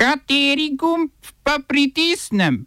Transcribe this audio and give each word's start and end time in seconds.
Kateri 0.00 0.70
gumb 0.80 1.10
pa 1.44 1.58
pritisnem? 1.68 2.64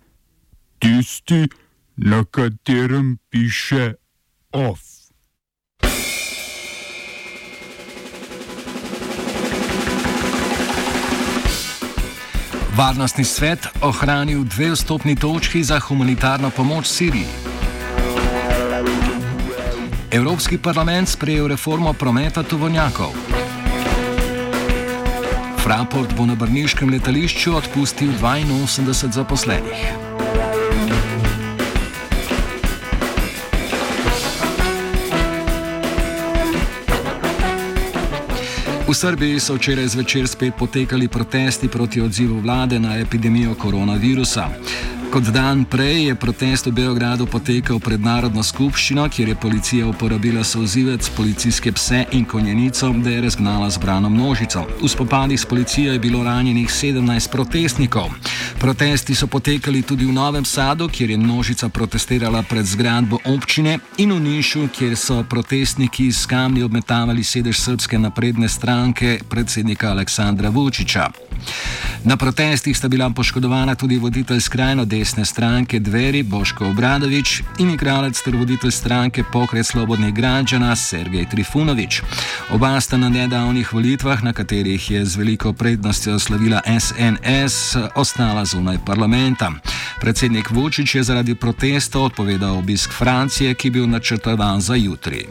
Tisti, 0.78 1.50
na 1.98 2.22
katerem 2.30 3.18
piše 3.30 3.94
OF. 4.52 4.80
Varnostni 12.78 13.26
svet 13.26 13.66
ohranil 13.82 14.44
dve 14.44 14.72
vstopni 14.78 15.16
točki 15.16 15.64
za 15.64 15.80
humanitarno 15.80 16.50
pomoč 16.50 16.86
Siriji. 16.86 17.26
Evropski 20.12 20.58
parlament 20.58 21.10
sprejel 21.10 21.48
reformo 21.48 21.94
prometa 21.94 22.44
tovornjakov. 22.44 23.33
Fraport 25.64 26.12
bo 26.18 26.26
na 26.26 26.36
Brniškem 26.36 26.90
letališču 26.90 27.56
odpustil 27.56 28.10
82 28.20 29.12
zaposlenih. 29.12 29.80
V 38.88 38.94
Srbiji 38.94 39.40
so 39.40 39.56
včeraj 39.56 39.88
zvečer 39.88 40.28
spet 40.28 40.54
potekali 40.60 41.08
protesti 41.08 41.68
proti 41.68 42.02
odzivu 42.02 42.40
vlade 42.40 42.80
na 42.80 43.00
epidemijo 43.00 43.56
koronavirusa. 43.56 44.50
Kot 45.14 45.30
dan 45.30 45.66
prej 45.70 46.10
je 46.10 46.16
protest 46.16 46.66
v 46.66 46.72
Beogradu 46.74 47.30
potekal 47.30 47.78
pred 47.78 48.02
Narodno 48.02 48.42
skupščino, 48.42 49.06
kjer 49.14 49.30
je 49.30 49.36
policija 49.38 49.86
uporabila 49.86 50.42
sozivec, 50.42 51.06
policijske 51.14 51.70
pse 51.72 52.00
in 52.18 52.26
konjenico, 52.26 52.90
da 52.90 53.14
je 53.14 53.22
razgnala 53.22 53.70
zbrano 53.70 54.10
množico. 54.10 54.66
V 54.82 54.90
spopadih 54.90 55.38
s 55.40 55.46
policijo 55.46 55.94
je 55.94 56.00
bilo 56.00 56.24
ranjenih 56.24 56.66
17 56.66 57.30
protestnikov. 57.30 58.10
Protesti 58.58 59.14
so 59.16 59.28
potekali 59.28 59.84
tudi 59.86 60.06
v 60.06 60.16
Novem 60.18 60.46
Sadu, 60.46 60.90
kjer 60.90 61.10
je 61.10 61.18
množica 61.18 61.70
protestirala 61.70 62.42
pred 62.50 62.66
zgradbo 62.66 63.20
občine, 63.26 63.80
in 63.98 64.18
v 64.18 64.20
Nišu, 64.20 64.68
kjer 64.74 64.98
so 64.98 65.22
protestniki 65.30 66.10
s 66.12 66.26
kamni 66.26 66.64
obmetavali 66.64 67.24
sedež 67.24 67.62
srpske 67.62 68.00
napredne 68.00 68.50
stranke 68.50 69.20
predsednika 69.30 69.92
Aleksandra 69.92 70.50
Vučiča. 70.50 71.12
Na 72.04 72.18
protestih 72.18 72.78
sta 72.78 72.88
bila 72.88 73.10
poškodovana 73.10 73.76
tudi 73.76 73.98
voditelj 73.98 74.42
skrajno 74.42 74.86
desne 74.86 75.03
stranke 75.06 75.80
Dveri 75.80 76.24
Boško 76.24 76.68
Obradovič 76.68 77.42
in 77.60 77.70
igralec 77.70 78.22
ter 78.22 78.36
voditelj 78.36 78.72
stranke 78.72 79.24
Pokret 79.24 79.66
Slobodnih 79.66 80.14
građana 80.14 80.76
Sergej 80.76 81.30
Trifunovič. 81.30 82.02
Oba 82.50 82.82
sta 82.82 82.98
na 82.98 83.10
nedavnih 83.10 83.74
volitvah, 83.74 84.24
na 84.24 84.34
katerih 84.34 84.92
je 84.92 85.06
z 85.06 85.16
veliko 85.16 85.54
prednostjo 85.54 86.20
slavila 86.20 86.62
SNS, 86.80 87.76
ostala 87.96 88.46
zunaj 88.46 88.78
parlamenta. 88.86 89.52
Predsednik 90.02 90.50
Vučić 90.52 90.96
je 90.96 91.04
zaradi 91.04 91.36
protestov 91.36 92.04
odpovedal 92.04 92.58
obisk 92.58 92.92
Francije, 92.92 93.54
ki 93.54 93.68
je 93.68 93.72
bil 93.72 93.90
načrtovan 93.90 94.62
za 94.62 94.76
jutri. 94.76 95.28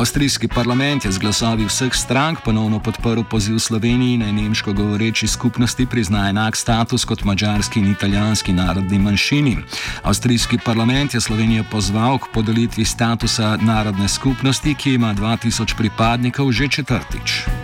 Avstrijski 0.00 0.48
parlament 0.48 1.04
je 1.04 1.12
z 1.12 1.18
glasovi 1.18 1.64
vseh 1.68 1.92
strank 1.94 2.38
ponovno 2.44 2.78
podprl 2.80 3.20
poziv 3.22 3.58
Sloveniji 3.58 4.14
in 4.14 4.34
nemško 4.34 4.72
govoreči 4.72 5.26
skupnosti 5.26 5.86
prizna 5.86 6.28
enak 6.28 6.56
status 6.56 7.04
kot 7.04 7.24
mačarski 7.24 7.80
in 7.80 7.90
italijanski 7.92 8.52
narodni 8.52 8.98
manjšini. 8.98 9.56
Avstrijski 10.02 10.58
parlament 10.64 11.14
je 11.14 11.20
Slovenijo 11.20 11.64
pozval 11.70 12.18
k 12.18 12.32
podelitvi 12.32 12.84
statusa 12.84 13.58
narodne 13.60 14.08
skupnosti, 14.08 14.74
ki 14.74 14.94
ima 14.94 15.14
2000 15.14 15.76
pripadnikov 15.76 16.52
že 16.52 16.68
četrtič. 16.68 17.59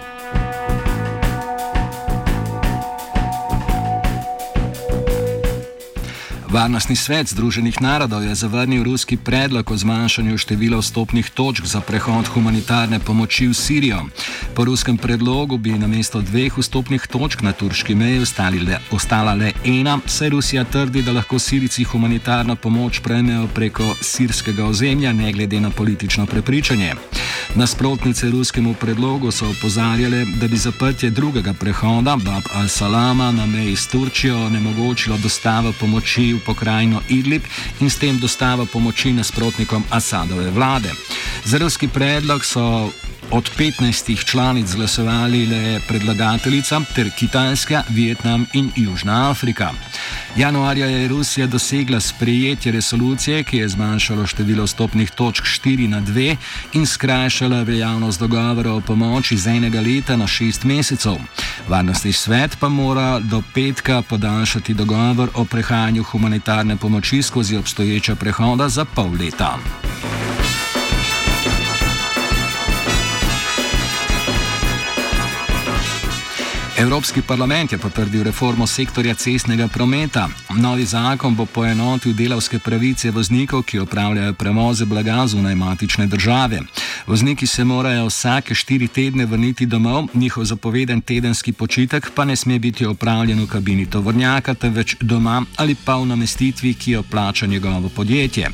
Varnostni 6.48 6.96
svet 6.96 7.26
Združenih 7.26 7.82
narodov 7.82 8.22
je 8.22 8.34
zavrnil 8.34 8.84
ruski 8.84 9.16
predlog 9.16 9.70
o 9.70 9.76
zmanjšanju 9.76 10.38
števila 10.38 10.78
vstopnih 10.78 11.30
točk 11.30 11.66
za 11.66 11.80
prehod 11.80 12.26
humanitarne 12.26 12.98
pomoči 12.98 13.48
v 13.50 13.54
Sirijo. 13.54 14.06
Po 14.54 14.64
ruskem 14.64 14.98
predlogu 14.98 15.58
bi 15.58 15.74
na 15.74 15.86
mesto 15.86 16.22
dveh 16.22 16.58
vstopnih 16.58 17.06
točk 17.06 17.42
na 17.42 17.52
turški 17.52 17.94
meji 17.94 18.22
le, 18.66 18.78
ostala 18.90 19.34
le 19.34 19.52
ena, 19.64 19.98
saj 20.06 20.28
Rusija 20.28 20.64
trdi, 20.64 21.02
da 21.02 21.12
lahko 21.12 21.38
Sirici 21.38 21.84
humanitarno 21.84 22.56
pomoč 22.56 23.00
prejmejo 23.00 23.48
preko 23.54 23.94
sirskega 24.00 24.64
ozemlja, 24.64 25.12
ne 25.12 25.32
glede 25.32 25.60
na 25.60 25.70
politično 25.70 26.26
prepričanje. 26.26 26.94
Nasprotnice 27.56 28.30
ruskemu 28.30 28.74
predlogu 28.74 29.30
so 29.30 29.48
opozarjale, 29.48 30.24
da 30.24 30.48
bi 30.48 30.56
zaprtje 30.56 31.10
drugega 31.10 31.52
prehoda, 31.52 32.16
Bab 32.16 32.42
al-Salama, 32.54 33.32
na 33.32 33.46
meji 33.46 33.76
s 33.76 33.86
Turčijo 33.86 34.46
onemogočilo 34.46 35.16
dostavo 35.16 35.72
pomoči 35.80 36.32
v 36.32 36.40
pokrajino 36.46 37.00
Idlib 37.08 37.42
in 37.80 37.90
s 37.90 37.98
tem 37.98 38.18
dostavo 38.18 38.66
pomoči 38.66 39.12
nasprotnikom 39.12 39.84
Asadove 39.90 40.50
vlade. 40.50 40.92
Za 41.44 41.58
ruski 41.58 41.88
predlog 41.88 42.44
so 42.44 42.90
od 43.30 43.50
15 43.58 44.24
članic 44.24 44.74
glasovali 44.74 45.46
le 45.46 45.80
predlagateljica 45.88 46.80
ter 46.94 47.10
Kitajska, 47.18 47.82
Vietnam 47.88 48.46
in 48.52 48.70
Južna 48.76 49.30
Afrika. 49.30 49.72
Januarja 50.36 50.86
je 50.86 51.08
Rusija 51.08 51.46
dosegla 51.46 52.00
sprejetje 52.00 52.72
resolucije, 52.72 53.42
ki 53.42 53.56
je 53.56 53.68
zmanjšalo 53.68 54.26
število 54.26 54.66
stopnih 54.66 55.10
točk 55.10 55.44
4 55.44 55.88
na 55.88 56.00
2 56.00 56.36
in 56.72 56.86
skrajšala 56.86 57.62
veljavnost 57.62 58.20
dogovora 58.20 58.72
o 58.72 58.80
pomoči 58.80 59.36
z 59.36 59.46
enega 59.46 59.80
leta 59.80 60.16
na 60.16 60.26
6 60.26 60.64
mesecev. 60.64 61.16
Varnostni 61.68 62.12
svet 62.12 62.56
pa 62.60 62.68
mora 62.68 63.18
do 63.18 63.42
petka 63.54 64.02
podaljšati 64.02 64.74
dogovor 64.74 65.28
o 65.34 65.44
prehajanju 65.44 66.02
humanitarne 66.02 66.76
pomoči 66.76 67.22
skozi 67.22 67.56
obstoječa 67.56 68.14
prehoda 68.14 68.68
za 68.68 68.84
pol 68.84 69.10
leta. 69.20 69.58
Evropski 76.78 77.22
parlament 77.22 77.72
je 77.72 77.78
potrdil 77.78 78.22
reformo 78.22 78.66
sektorja 78.66 79.14
cestnega 79.14 79.68
prometa. 79.68 80.28
Novi 80.60 80.84
zakon 80.84 81.34
bo 81.36 81.46
poenotil 81.46 82.12
delavske 82.12 82.58
pravice 82.58 83.10
voznikov, 83.10 83.62
ki 83.62 83.78
opravljajo 83.78 84.34
prevoze 84.34 84.84
blaga 84.84 85.26
zunaj 85.26 85.54
matične 85.54 86.06
države. 86.06 86.60
Vozniki 87.06 87.46
se 87.46 87.64
morajo 87.64 88.06
vsake 88.06 88.54
štiri 88.54 88.88
tedne 88.88 89.26
vrniti 89.26 89.66
domov, 89.66 90.08
njihov 90.14 90.44
zapoveden 90.44 91.00
tedenski 91.00 91.52
počitek 91.52 92.10
pa 92.14 92.24
ne 92.24 92.36
sme 92.36 92.58
biti 92.58 92.86
opravljen 92.86 93.42
v 93.42 93.46
kabini 93.46 93.86
tovornjaka, 93.86 94.54
temveč 94.54 94.96
doma 95.00 95.44
ali 95.56 95.76
pa 95.84 95.96
v 95.96 96.06
namestitvi, 96.06 96.74
ki 96.74 96.90
jo 96.90 97.02
plača 97.02 97.46
njegovo 97.46 97.88
podjetje. 97.88 98.50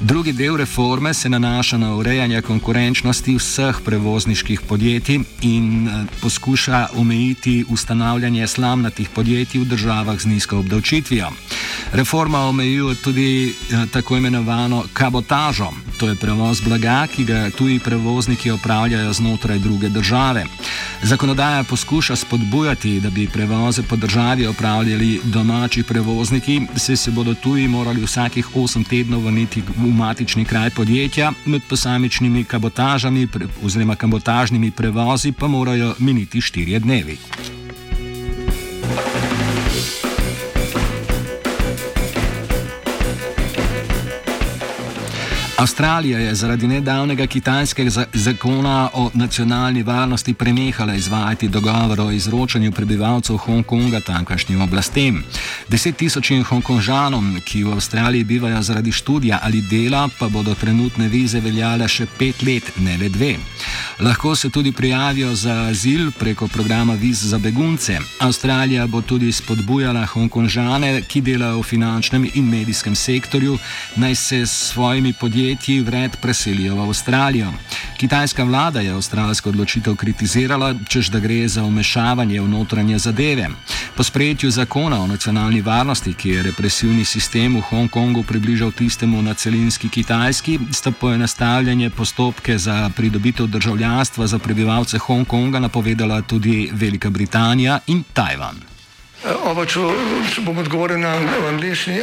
Drugi 0.00 0.32
del 0.32 0.56
reforme 0.56 1.14
se 1.14 1.28
nanaša 1.28 1.78
na 1.78 1.94
urejanje 1.96 2.42
konkurenčnosti 2.42 3.36
vseh 3.36 3.76
prevozniških 3.84 4.60
podjetij 4.68 5.20
in 5.42 5.88
eh, 5.88 6.04
poskuša 6.20 6.88
omejiti 6.94 7.64
ustanavljanje 7.68 8.46
slamnatih 8.46 9.08
podjetij 9.08 9.60
v 9.60 9.64
državah 9.64 10.20
z 10.20 10.26
nizko 10.26 10.58
obdavčitvijo. 10.58 11.30
Reforma 11.92 12.38
omejuje 12.38 12.94
tudi 12.94 13.48
eh, 13.48 13.86
tako 13.92 14.16
imenovano 14.16 14.84
kabotažo, 14.92 15.70
to 15.98 16.08
je 16.08 16.14
prevoz 16.14 16.60
blaga, 16.60 17.06
ki 17.06 17.24
ga 17.24 17.50
tuji 17.50 17.75
prevozniki 17.78 18.50
opravljajo 18.50 19.12
znotraj 19.12 19.58
druge 19.58 19.88
države. 19.88 20.44
Zakonodaja 21.02 21.64
poskuša 21.64 22.16
spodbujati, 22.16 23.00
da 23.00 23.10
bi 23.10 23.28
prevoze 23.28 23.82
po 23.82 23.96
državi 23.96 24.46
opravljali 24.46 25.20
domači 25.24 25.82
prevozniki, 25.82 26.60
se 26.76 26.96
se 26.96 27.10
bodo 27.10 27.34
tuji 27.34 27.68
morali 27.68 28.04
vsakih 28.04 28.48
8 28.54 28.88
tednov 28.88 29.20
vrniti 29.20 29.62
v 29.76 29.86
matični 29.94 30.44
kraj 30.44 30.70
podjetja, 30.70 31.32
med 31.44 31.62
posamičnimi 31.68 32.44
kabotažami 32.44 33.28
oziroma 33.62 33.94
kabotažnimi 33.94 34.70
prevozi 34.70 35.32
pa 35.32 35.46
morajo 35.46 35.94
miniti 35.98 36.40
4 36.40 36.78
dnevi. 36.78 37.18
Avstralija 45.66 46.18
je 46.18 46.34
zaradi 46.34 46.66
nedavnega 46.66 47.26
kitajskega 47.26 48.04
zakona 48.12 48.90
o 48.94 49.10
nacionalni 49.14 49.82
varnosti 49.82 50.34
prenehala 50.34 50.94
izvajati 50.94 51.48
dogovor 51.48 52.00
o 52.00 52.10
izročanju 52.10 52.72
prebivalcev 52.72 53.36
Hongkonga 53.36 54.00
tamkajšnjim 54.00 54.60
oblastem. 54.60 55.24
Deset 55.68 55.96
tisočim 55.96 56.44
Hongkonžanom, 56.44 57.40
ki 57.44 57.64
v 57.64 57.72
Avstraliji 57.72 58.24
bivajo 58.24 58.62
zaradi 58.62 58.92
študija 58.92 59.40
ali 59.42 59.60
dela, 59.62 60.08
pa 60.18 60.28
bodo 60.28 60.54
trenutne 60.54 61.08
vize 61.08 61.40
veljale 61.40 61.88
še 61.88 62.06
pet 62.18 62.42
let, 62.42 62.70
ne 62.78 62.94
le 62.98 63.08
dve. 63.08 63.34
Lahko 64.00 64.36
se 64.36 64.50
tudi 64.50 64.72
prijavijo 64.72 65.34
za 65.34 65.54
azil 65.70 66.10
preko 66.18 66.48
programa 66.48 66.94
Viz 66.94 67.24
za 67.26 67.38
begunce. 67.38 67.98
Avstralija 68.20 68.86
bo 68.86 69.02
tudi 69.02 69.32
spodbujala 69.32 70.06
Hongkonžane, 70.06 71.02
ki 71.08 71.20
delajo 71.20 71.58
v 71.58 71.62
finančnem 71.62 72.30
in 72.34 72.48
medijskem 72.50 72.94
sektorju, 72.94 73.58
naj 73.96 74.14
se 74.14 74.46
s 74.46 74.70
svojimi 74.72 75.12
podjetji 75.12 75.55
vred 75.84 76.16
preselijo 76.20 76.74
v 76.74 76.80
Avstralijo. 76.80 77.52
Kitajska 77.96 78.44
vlada 78.44 78.80
je 78.80 78.92
avstralsko 78.92 79.48
odločitev 79.48 79.96
kritizirala, 79.96 80.74
čež 80.88 81.08
da 81.08 81.18
gre 81.18 81.48
za 81.48 81.64
umešavanje 81.64 82.40
v 82.40 82.48
notranje 82.48 82.98
zadeve. 82.98 83.48
Po 83.96 84.02
sprejetju 84.02 84.50
zakona 84.50 85.00
o 85.00 85.06
nacionalni 85.06 85.62
varnosti, 85.62 86.14
ki 86.14 86.30
je 86.30 86.42
represivni 86.42 87.04
sistem 87.04 87.56
v 87.56 87.60
Hongkongu 87.60 88.22
približal 88.22 88.72
tistemu 88.72 89.22
na 89.22 89.34
celinski 89.34 89.88
Kitajski, 89.88 90.58
sta 90.72 90.90
poenostavljanje 90.90 91.90
postopke 91.90 92.58
za 92.58 92.90
pridobitev 92.96 93.46
državljanstva 93.46 94.26
za 94.26 94.38
prebivalce 94.38 94.98
Hongkonga 94.98 95.58
napovedala 95.58 96.22
tudi 96.22 96.70
Velika 96.72 97.10
Britanija 97.10 97.80
in 97.86 98.04
Tajvan. 98.12 98.76
Oba, 99.44 99.64
če, 99.66 99.80
če 100.34 100.42
bom 100.46 100.58
odgovoril 100.58 101.00
na 101.00 101.16
angliški. 101.48 102.02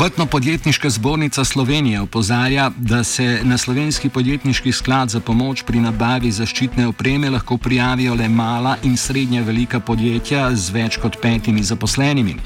Obrtno-podjetniška 0.00 0.90
zbornica 0.90 1.44
Slovenije 1.44 2.00
opozarja, 2.00 2.70
da 2.76 3.04
se 3.04 3.40
na 3.42 3.58
slovenski 3.58 4.08
podjetniški 4.08 4.72
sklad 4.72 5.08
za 5.08 5.20
pomoč 5.20 5.62
pri 5.62 5.80
nabavi 5.80 6.30
zaščitne 6.32 6.86
opreme 6.86 7.30
lahko 7.30 7.58
prijavijo 7.58 8.14
le 8.14 8.28
mala 8.28 8.76
in 8.82 8.96
srednja 8.96 9.42
velika 9.42 9.80
podjetja 9.80 10.54
z 10.56 10.72
več 10.72 10.96
kot 10.96 11.20
petimi 11.22 11.62
zaposlenimi. 11.62 12.36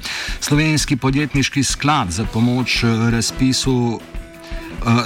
Slovenski 0.41 0.97
podjetniški 0.97 1.63
sklad 1.63 2.11
za 2.11 2.25
pomoč 2.25 2.83
razpisu 3.11 4.01
Eh, 4.14 4.14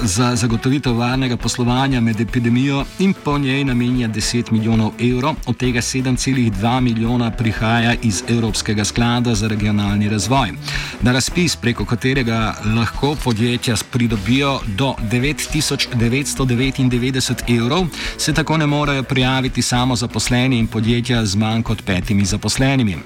za 0.03 0.37
zagotovitev 0.37 0.97
varnega 0.97 1.37
poslovanja 1.37 2.01
med 2.01 2.21
epidemijo 2.21 2.85
in 2.99 3.15
po 3.25 3.39
njej 3.39 3.65
namenja 3.65 4.09
10 4.09 4.53
milijonov 4.53 4.93
evrov, 5.01 5.35
od 5.47 5.57
tega 5.57 5.81
7,2 5.81 6.81
milijona 6.81 7.31
prihaja 7.31 7.95
iz 8.03 8.23
Evropskega 8.29 8.85
sklada 8.85 9.35
za 9.35 9.49
regionalni 9.49 10.09
razvoj. 10.09 10.53
Na 11.01 11.13
razpis, 11.13 11.57
preko 11.57 11.85
katerega 11.85 12.55
lahko 12.77 13.17
podjetja 13.25 13.75
pridobijo 13.93 14.61
do 14.67 14.95
9999 15.13 17.59
evrov, 17.59 17.87
se 18.19 18.35
tako 18.35 18.57
ne 18.57 18.67
morejo 18.67 19.03
prijaviti 19.03 19.63
samo 19.63 19.97
zaposleni 19.97 20.59
in 20.59 20.67
podjetja 20.67 21.27
z 21.27 21.37
manj 21.37 21.63
kot 21.63 21.85
petimi 21.85 22.25
zaposlenimi. 22.25 22.97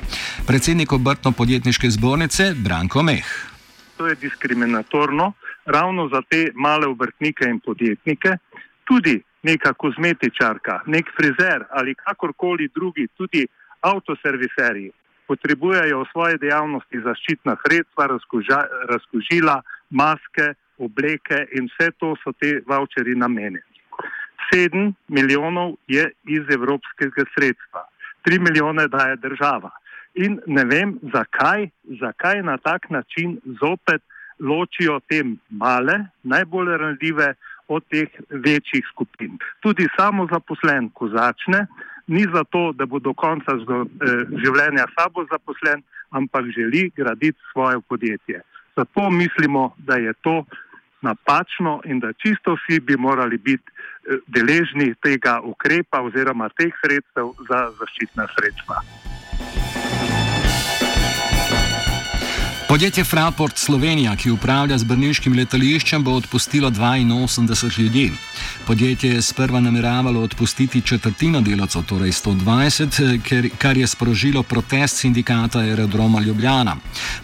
Predsednik 0.47 0.93
obrtno-podjetniške 0.93 1.91
zbornice 1.91 2.55
Branko 2.55 3.03
Meh. 3.03 3.25
To 3.97 4.07
je 4.07 4.15
diskriminatorno 4.15 5.33
ravno 5.65 6.09
za 6.09 6.23
te 6.31 6.51
male 6.55 6.87
obrtnike 6.87 7.49
in 7.49 7.61
podjetnike, 7.61 8.37
tudi 8.85 9.21
neka 9.43 9.73
kozmetičarka, 9.73 10.81
nek 10.87 11.11
frizer 11.17 11.65
ali 11.71 11.95
kakorkoli 11.95 12.69
drugi, 12.75 13.09
tudi 13.17 13.47
avtoserviserji 13.81 14.91
potrebujejo 15.27 16.03
v 16.03 16.09
svoje 16.13 16.39
dejavnosti 16.43 17.01
zaščitna 17.05 17.57
sredstva, 17.65 18.09
razkoža, 18.13 18.61
razkožila, 18.91 19.61
maske, 19.91 20.53
obleke 20.83 21.47
in 21.57 21.71
vse 21.71 21.93
to 22.01 22.15
so 22.23 22.35
te 22.37 22.59
voucheri 22.69 23.15
namenjeni. 23.17 23.63
7 24.53 24.93
milijonov 25.09 25.77
je 25.89 26.11
iz 26.29 26.51
evropskega 26.51 27.25
sredstva, 27.35 27.87
3 28.29 28.41
milijone 28.43 28.89
daje 28.89 29.17
država. 29.17 29.71
In 30.15 30.41
ne 30.47 30.65
vem, 30.69 30.99
zakaj, 31.15 31.71
zakaj 32.01 32.43
na 32.43 32.59
tak 32.59 32.91
način 32.91 33.39
zopet 33.63 34.03
ločijo 34.43 35.01
te 35.09 35.23
male, 35.51 35.99
najbolj 36.23 36.77
ranljive 36.77 37.35
od 37.69 37.85
teh 37.91 38.09
večjih 38.31 38.85
skupin. 38.93 39.39
Tudi 39.61 39.87
samo 39.97 40.27
zaposlen, 40.33 40.91
ko 40.95 41.09
začne, 41.09 41.67
ni 42.07 42.27
zato, 42.35 42.73
da 42.73 42.87
bo 42.87 42.99
do 42.99 43.15
konca 43.15 43.55
eh, 43.55 43.63
življenja 44.43 44.89
sabo 44.99 45.25
zaposlen, 45.31 45.83
ampak 46.11 46.51
želi 46.57 46.91
graditi 46.97 47.39
svoje 47.53 47.81
podjetje. 47.89 48.43
Zato 48.77 49.11
mislimo, 49.11 49.75
da 49.79 49.97
je 49.97 50.13
to 50.21 50.45
napačno 51.03 51.81
in 51.85 52.01
da 52.01 52.13
čisto 52.13 52.57
vsi 52.57 52.81
bi 52.81 52.97
morali 52.97 53.39
biti 53.39 53.71
eh, 53.71 54.19
deležni 54.27 54.95
tega 55.03 55.41
ukrepa 55.45 56.03
oziroma 56.03 56.49
teh 56.49 56.75
sredstev 56.85 57.35
za 57.49 57.71
zaščitna 57.79 58.29
sredstva. 58.37 58.83
Podjetje 62.73 63.05
Fraport 63.05 63.59
Slovenija, 63.59 64.17
ki 64.17 64.31
upravlja 64.31 64.79
z 64.79 64.85
brniškim 64.89 65.35
letališčem, 65.37 66.05
bo 66.05 66.15
odpustilo 66.17 66.71
82 66.71 67.79
ljudi. 67.79 68.13
Podjetje 68.67 69.11
je 69.11 69.23
sprva 69.23 69.61
nameravalo 69.61 70.21
odpustiti 70.21 70.81
četrtino 70.81 71.41
delavcev, 71.41 71.83
torej 71.83 72.13
120, 72.13 73.21
ker, 73.29 73.51
kar 73.59 73.77
je 73.77 73.87
sprožilo 73.87 74.43
protest 74.43 74.97
sindikata 74.97 75.59
Aerodroma 75.59 76.21
Ljubljana. 76.21 76.77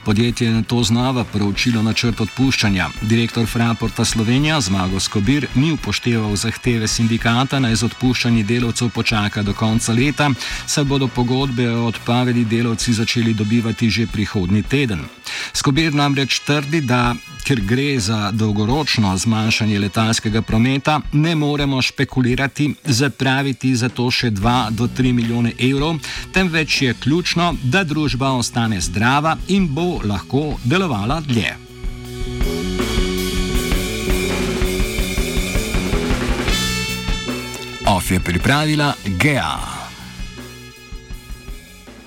Podjetje 0.05 0.47
je 0.47 0.55
na 0.55 0.63
to 0.63 0.83
znova 0.83 1.25
proučilo 1.25 1.83
načrt 1.83 2.21
odpuščanja. 2.21 2.89
Direktor 3.03 3.47
Fraporta 3.47 4.05
Slovenija 4.05 4.61
Zmago 4.61 5.01
Skobir 5.01 5.47
ni 5.55 5.73
upošteval 5.73 6.37
zahteve 6.37 6.89
sindikata 6.89 7.59
naj 7.59 7.75
z 7.75 7.85
odpuščanjem 7.85 8.47
delavcev 8.47 8.91
počaka 8.91 9.43
do 9.43 9.55
konca 9.55 9.93
leta, 9.93 10.31
saj 10.67 10.85
bodo 10.85 11.09
pogodbe 11.09 11.71
o 11.71 11.87
odpovedi 11.87 12.45
delavci 12.45 12.93
začeli 12.93 13.35
dobivati 13.35 13.91
že 13.91 14.07
prihodnji 14.07 14.63
teden. 14.63 15.09
Skobir 15.53 15.95
namreč 15.95 16.41
trdi, 16.47 16.81
da 16.81 17.15
ker 17.45 17.61
gre 17.61 18.01
za 18.01 18.31
dolgoročno 18.33 19.17
zmanjšanje 19.17 19.79
letalskega 19.79 20.43
prometa, 20.43 21.01
ne 21.13 21.35
moremo 21.35 21.83
špekulirati, 21.83 22.75
zapraviti 22.85 23.77
za 23.77 23.89
to 23.89 24.11
še 24.11 24.31
2 24.31 24.71
do 24.71 24.89
3 24.89 25.13
milijone 25.13 25.53
evrov, 25.59 25.97
temveč 26.33 26.83
je 26.83 26.95
ključno, 26.95 27.55
da 27.63 27.85
družba 27.85 28.35
ostane 28.37 28.81
zdrava 28.81 29.37
in 29.49 29.69
bo 29.69 30.01
lahko 30.05 30.59
delovala 30.65 31.21
dlje. 31.21 31.57
OF 37.89 38.11
je 38.11 38.21
pripravila 38.21 38.93
GEA. 39.07 39.78